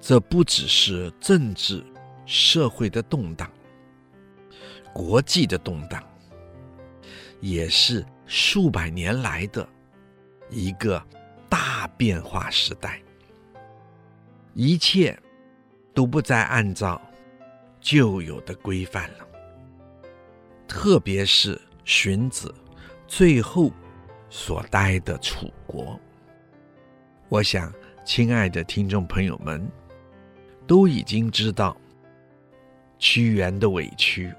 [0.00, 1.84] 这不只是政治、
[2.24, 3.48] 社会的动荡，
[4.94, 6.02] 国际的动荡，
[7.40, 9.68] 也是数百年来的
[10.48, 11.00] 一个
[11.50, 13.00] 大变化时代。
[14.54, 15.16] 一切
[15.92, 17.00] 都不再按照
[17.78, 19.28] 旧有的规范了，
[20.66, 22.52] 特别是荀子
[23.06, 23.70] 最后
[24.30, 26.00] 所待的楚国。
[27.28, 27.72] 我想，
[28.04, 29.70] 亲爱的听众朋友们。
[30.70, 31.76] 都已经知道
[32.96, 34.32] 屈原的委屈，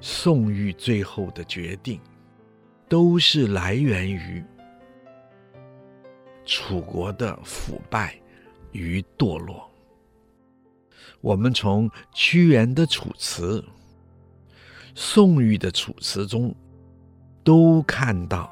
[0.00, 2.00] 宋玉最后的决定，
[2.88, 4.42] 都是来源于
[6.46, 8.18] 楚国的腐败
[8.72, 9.70] 与堕落。
[11.20, 13.62] 我们从屈原的楚辞、
[14.94, 16.54] 宋玉的楚辞中，
[17.44, 18.50] 都看到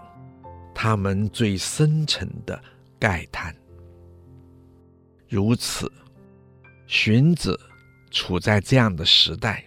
[0.74, 2.62] 他们最深沉的
[3.00, 3.56] 慨叹。
[5.30, 5.90] 如此。
[6.88, 7.60] 荀子
[8.10, 9.62] 处在这样的时代，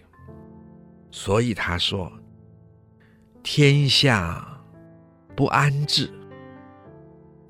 [1.12, 2.12] 所以他说
[3.44, 4.60] ：“天下
[5.36, 6.12] 不安治，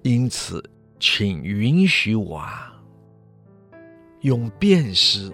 [0.03, 0.62] 因此
[1.01, 2.79] 请允许我啊，
[4.20, 5.33] 用辩诗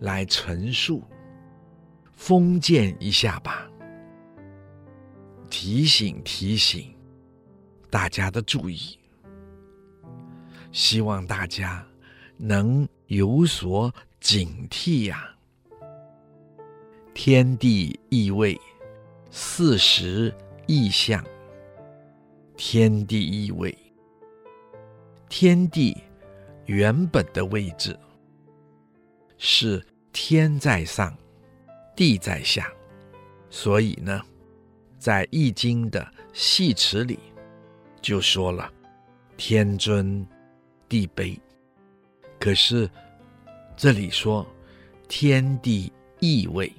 [0.00, 1.04] 来陈述、
[2.16, 3.70] 封建一下吧，
[5.48, 6.92] 提醒提醒
[7.88, 8.98] 大家的注意，
[10.72, 11.86] 希望大家
[12.38, 15.32] 能。”有所警惕呀！
[17.14, 18.60] 天地异位，
[19.30, 20.34] 四时
[20.66, 21.24] 异象。
[22.56, 23.76] 天地异位，
[25.28, 25.96] 天地
[26.64, 27.96] 原本的位置
[29.36, 31.14] 是天在上，
[31.94, 32.72] 地在下，
[33.50, 34.20] 所以呢，
[34.98, 37.18] 在《易经》的系辞里
[38.00, 38.72] 就说了：
[39.36, 40.26] 天尊，
[40.88, 41.38] 地卑。
[42.38, 42.88] 可是，
[43.76, 44.46] 这里说
[45.08, 46.72] 天地异位，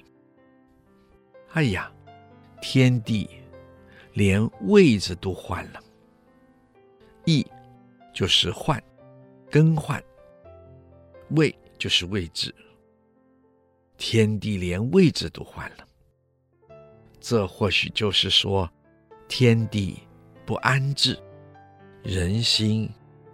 [1.54, 1.92] 哎呀，
[2.62, 3.30] 天地
[4.14, 5.80] 连位置都换了。
[7.26, 7.46] 异
[8.14, 8.82] 就是换、
[9.52, 10.02] 更换，
[11.32, 12.56] 位就是位置，
[13.98, 15.88] 天地连位置都换了。
[17.20, 18.70] 这或许就是说，
[19.28, 20.00] 天地
[20.46, 21.20] 不安置，
[22.04, 22.90] 人心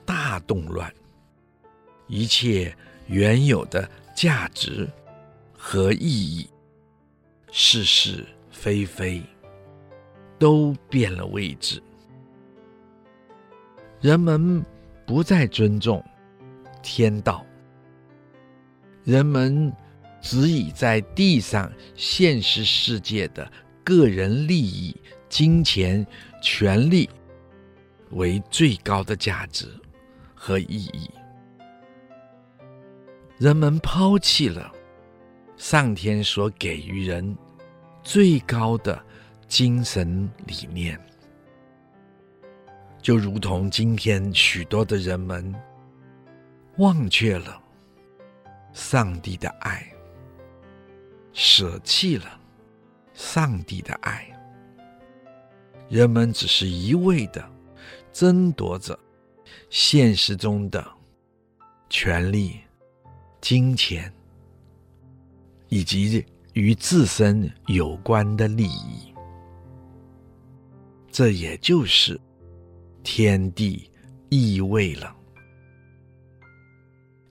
[0.06, 0.92] 大动乱。
[2.08, 2.76] 一切
[3.08, 4.88] 原有的价值
[5.58, 6.50] 和意义，
[7.52, 9.22] 是是非非，
[10.38, 11.82] 都变了位置。
[14.02, 14.64] 人们
[15.06, 16.04] 不再尊重
[16.82, 17.46] 天道，
[19.04, 19.72] 人们
[20.22, 23.50] 只以在地上现实世界的
[23.84, 24.96] 个人利益、
[25.30, 26.06] 金钱、
[26.42, 27.10] 权力
[28.12, 29.68] 为最高的价值
[30.36, 31.10] 和意义。
[33.40, 34.72] 人们抛弃了
[35.58, 37.36] 上天所给予人
[38.04, 39.04] 最高的
[39.48, 41.00] 精神理念，
[43.02, 45.54] 就如同今天许多的人们
[46.78, 47.62] 忘却了
[48.72, 49.92] 上帝的爱，
[51.34, 52.40] 舍弃了
[53.14, 54.28] 上帝的爱，
[55.90, 57.44] 人们只是一味的
[58.12, 58.98] 争夺着
[59.70, 60.86] 现实中的
[61.90, 62.60] 权利。
[63.44, 64.10] 金钱
[65.68, 69.14] 以及与自身有关的利益，
[71.12, 72.18] 这也就是
[73.04, 73.92] 天地
[74.30, 75.14] 异位了。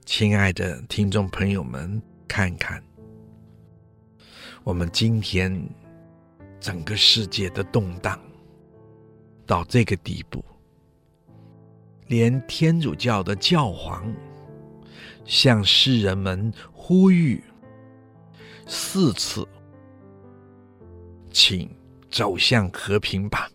[0.05, 2.79] 亲爱的听众朋友们，看看
[4.63, 5.67] 我们今天
[6.59, 8.21] 整个世界的动荡
[9.47, 10.45] 到这个地步，
[12.05, 14.13] 连天主教的教皇。
[15.25, 17.43] 向世人们呼吁
[18.67, 19.47] 四次，
[21.31, 21.69] 请
[22.09, 23.49] 走向和平吧，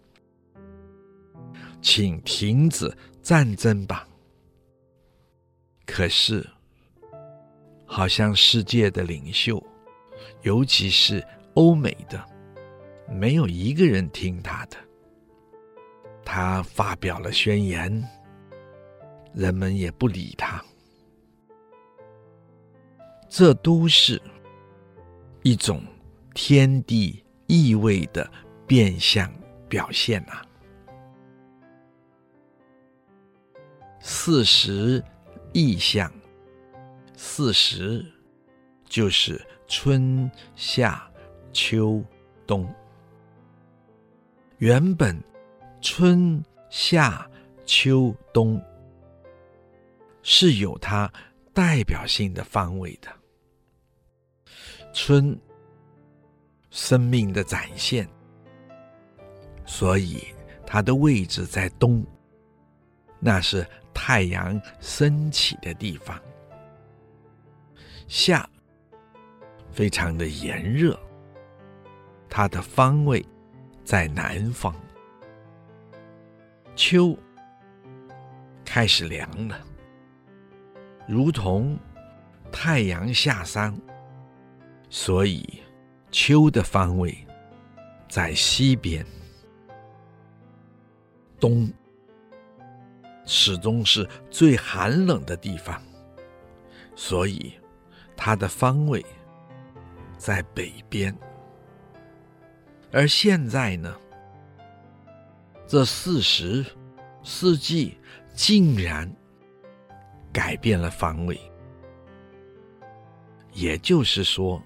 [1.80, 2.92] 请停止
[3.22, 4.06] 战争吧。
[5.86, 6.46] 可是，
[7.86, 9.62] 好像世界的领袖，
[10.42, 12.22] 尤其是欧美的，
[13.08, 14.76] 没有一个人听他的。
[16.24, 18.06] 他发表了宣言，
[19.32, 20.62] 人们也不理他。
[23.29, 24.20] 这都是
[25.43, 25.83] 一种
[26.35, 28.29] 天地意味的
[28.66, 29.33] 变相
[29.68, 30.47] 表现呐、啊。
[34.01, 35.03] 四时
[35.53, 36.11] 意象，
[37.14, 38.05] 四时
[38.87, 41.11] 就是春夏
[41.53, 42.03] 秋
[42.47, 42.72] 冬。
[44.57, 45.22] 原本
[45.81, 47.31] 春夏
[47.66, 48.61] 秋冬
[50.22, 51.12] 是有它
[51.53, 53.17] 代表性的方位的。
[54.93, 55.39] 春，
[56.70, 58.09] 生命的展现，
[59.64, 60.24] 所以
[60.66, 62.05] 它的位置在东，
[63.20, 66.20] 那是太阳升起的地方。
[68.07, 68.49] 夏，
[69.70, 70.99] 非常的炎热，
[72.28, 73.24] 它的方位
[73.84, 74.74] 在南方。
[76.74, 77.16] 秋，
[78.64, 79.61] 开始凉了，
[81.07, 81.78] 如同
[82.51, 83.74] 太阳下山。
[84.91, 85.47] 所以，
[86.11, 87.14] 秋的方位
[88.09, 89.05] 在西边，
[91.39, 91.70] 冬
[93.26, 95.80] 始终是最寒冷的地方，
[96.97, 97.53] 所以
[98.16, 99.05] 它的方位
[100.16, 101.14] 在北边。
[102.91, 103.95] 而现在呢，
[105.66, 106.64] 这四时
[107.22, 107.99] 四季
[108.34, 109.14] 竟然
[110.32, 111.39] 改变了方位，
[113.53, 114.62] 也就是说。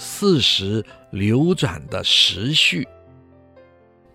[0.00, 2.86] 四时流转的时序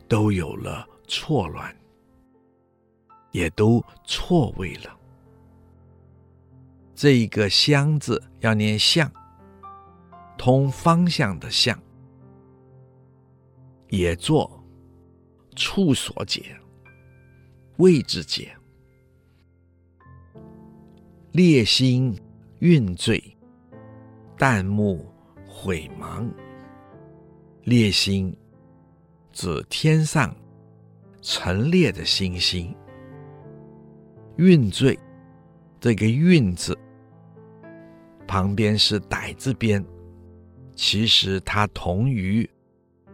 [0.08, 1.76] 都有了错乱，
[3.32, 4.98] 也都错位了。
[6.96, 9.12] 这一个“相”字要念“向”，
[10.40, 11.78] 通方向的“向”，
[13.92, 14.64] 也作
[15.54, 16.56] 处所解、
[17.76, 18.56] 位置解。
[21.34, 22.18] 烈星
[22.60, 23.22] 运坠，
[24.38, 25.13] 旦暮。
[25.56, 26.28] 晦茫，
[27.62, 28.36] 烈星
[29.32, 30.36] 指天上
[31.22, 32.76] 陈列的星星。
[34.38, 34.98] 运坠，
[35.80, 36.76] 这个“运”字
[38.28, 39.86] 旁边是“歹”字边，
[40.76, 42.50] 其实它同于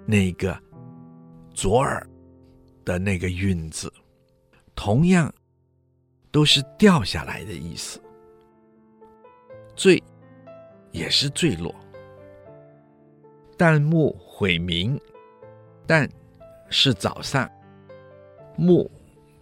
[0.06, 0.58] 那个
[1.54, 2.10] 左耳
[2.86, 3.92] 的那个“晕”字，
[4.74, 5.32] 同样
[6.32, 8.02] 都是掉下来的意思。
[9.76, 10.02] 坠
[10.92, 11.76] 也是坠落。
[13.60, 14.98] 旦暮晦明，
[15.86, 16.10] 旦
[16.70, 17.52] 是早上，
[18.56, 18.90] 暮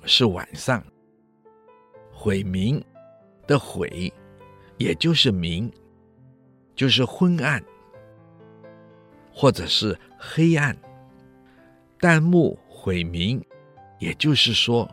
[0.06, 0.84] 是晚上，
[2.12, 2.84] 晦明
[3.46, 4.12] 的晦，
[4.78, 5.72] 也就是明，
[6.74, 7.64] 就是昏暗，
[9.32, 10.76] 或者是黑暗。
[12.00, 13.40] 旦暮晦明，
[14.00, 14.90] 也就是说，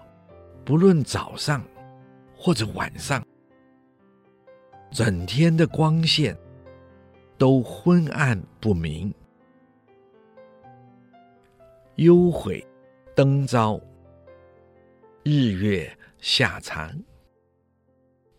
[0.66, 1.64] 不论早上
[2.36, 3.26] 或者晚上，
[4.90, 6.36] 整天的光线。
[7.36, 9.12] 都昏暗不明，
[11.96, 12.64] 幽晦
[13.14, 13.80] 灯昭，
[15.24, 16.96] 日月下长。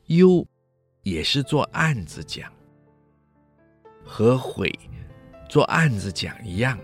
[0.08, 0.46] 幽
[1.04, 2.52] 也是做暗字讲，
[4.04, 4.72] 和悔
[5.50, 6.80] 做暗字讲一样。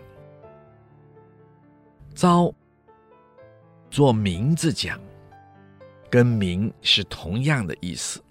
[2.13, 2.53] 昭
[3.89, 4.99] 做明字讲，
[6.09, 8.21] 跟明是同样的意思。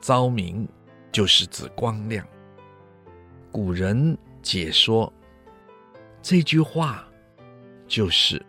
[0.00, 0.66] 昭明
[1.12, 2.26] 就是指光亮。
[3.54, 5.12] 古人解说
[6.20, 7.06] 这句话，
[7.86, 8.44] 就是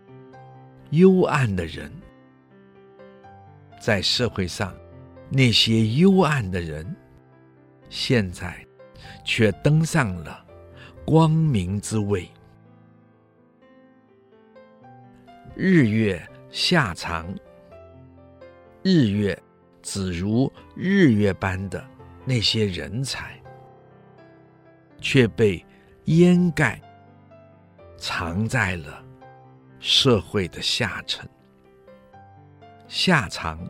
[0.90, 1.92] 幽暗的人，
[3.80, 4.76] 在社会上
[5.30, 6.84] 那些幽暗的人，
[7.88, 8.66] 现在
[9.24, 10.44] 却登上了
[11.06, 12.28] 光明之位。
[15.56, 17.32] 日月下长，
[18.82, 19.40] 日月
[19.84, 21.88] 只如日月般的
[22.26, 23.40] 那些人才。
[25.00, 25.64] 却被
[26.06, 26.82] 掩盖，
[27.98, 29.04] 藏在了
[29.80, 31.28] 社会的下层。
[32.88, 33.68] 下藏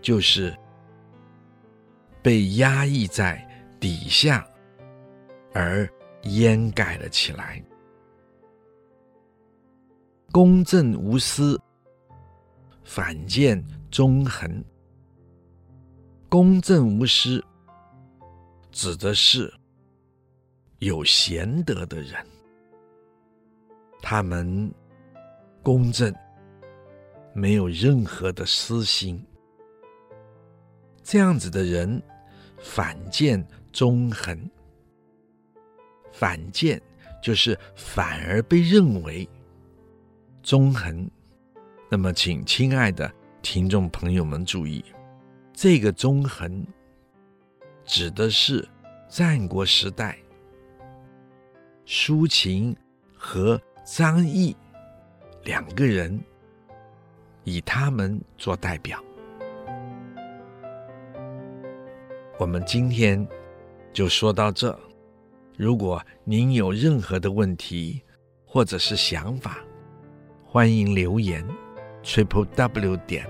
[0.00, 0.56] 就是
[2.22, 3.46] 被压抑在
[3.80, 4.46] 底下，
[5.52, 5.88] 而
[6.22, 7.62] 掩盖了起来。
[10.30, 11.60] 公正无私，
[12.84, 14.64] 反见中横。
[16.28, 17.44] 公正无私，
[18.70, 19.52] 指的是。
[20.82, 22.26] 有贤德的人，
[24.00, 24.68] 他们
[25.62, 26.12] 公正，
[27.32, 29.24] 没有任何的私心。
[31.00, 32.02] 这样子的人，
[32.58, 34.36] 反见中横。
[36.10, 36.82] 反见
[37.22, 39.28] 就是反而被认为
[40.42, 41.08] 中横。
[41.88, 43.08] 那么，请亲爱的
[43.40, 44.84] 听众朋友们注意，
[45.52, 46.66] 这个忠横
[47.84, 48.68] 指的是
[49.08, 50.18] 战国时代
[51.94, 52.74] 苏秦
[53.14, 54.56] 和张仪
[55.44, 56.18] 两个人，
[57.44, 58.98] 以他们做代表。
[62.38, 63.28] 我们今天
[63.92, 64.74] 就说到这。
[65.54, 68.00] 如果您有任何的问题
[68.46, 69.58] 或者是想法，
[70.46, 71.46] 欢迎留言
[72.02, 73.28] triple w 点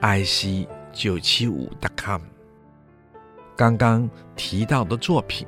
[0.00, 2.22] ic 九七五 .com。
[3.54, 5.46] 刚刚提到的作品，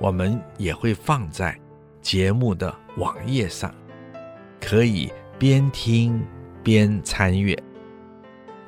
[0.00, 1.54] 我们也会放在
[2.00, 3.72] 节目的网页上，
[4.58, 6.26] 可以边听
[6.62, 7.56] 边参阅。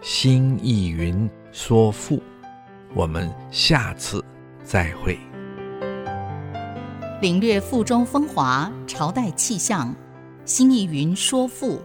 [0.02, 2.22] 新意云说赋，
[2.92, 4.22] 我们下次
[4.62, 5.18] 再会。
[7.22, 9.94] 领略赋中风华，朝代气象。
[10.44, 11.80] 新意云说赋，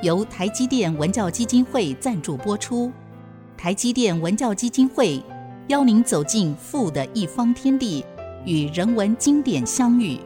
[0.00, 2.90] 由台积电文教基金会赞助播出。
[3.58, 5.22] 台积电文教基金会
[5.68, 8.02] 邀您走进赋的一方天地，
[8.46, 10.18] 与人文经典相遇。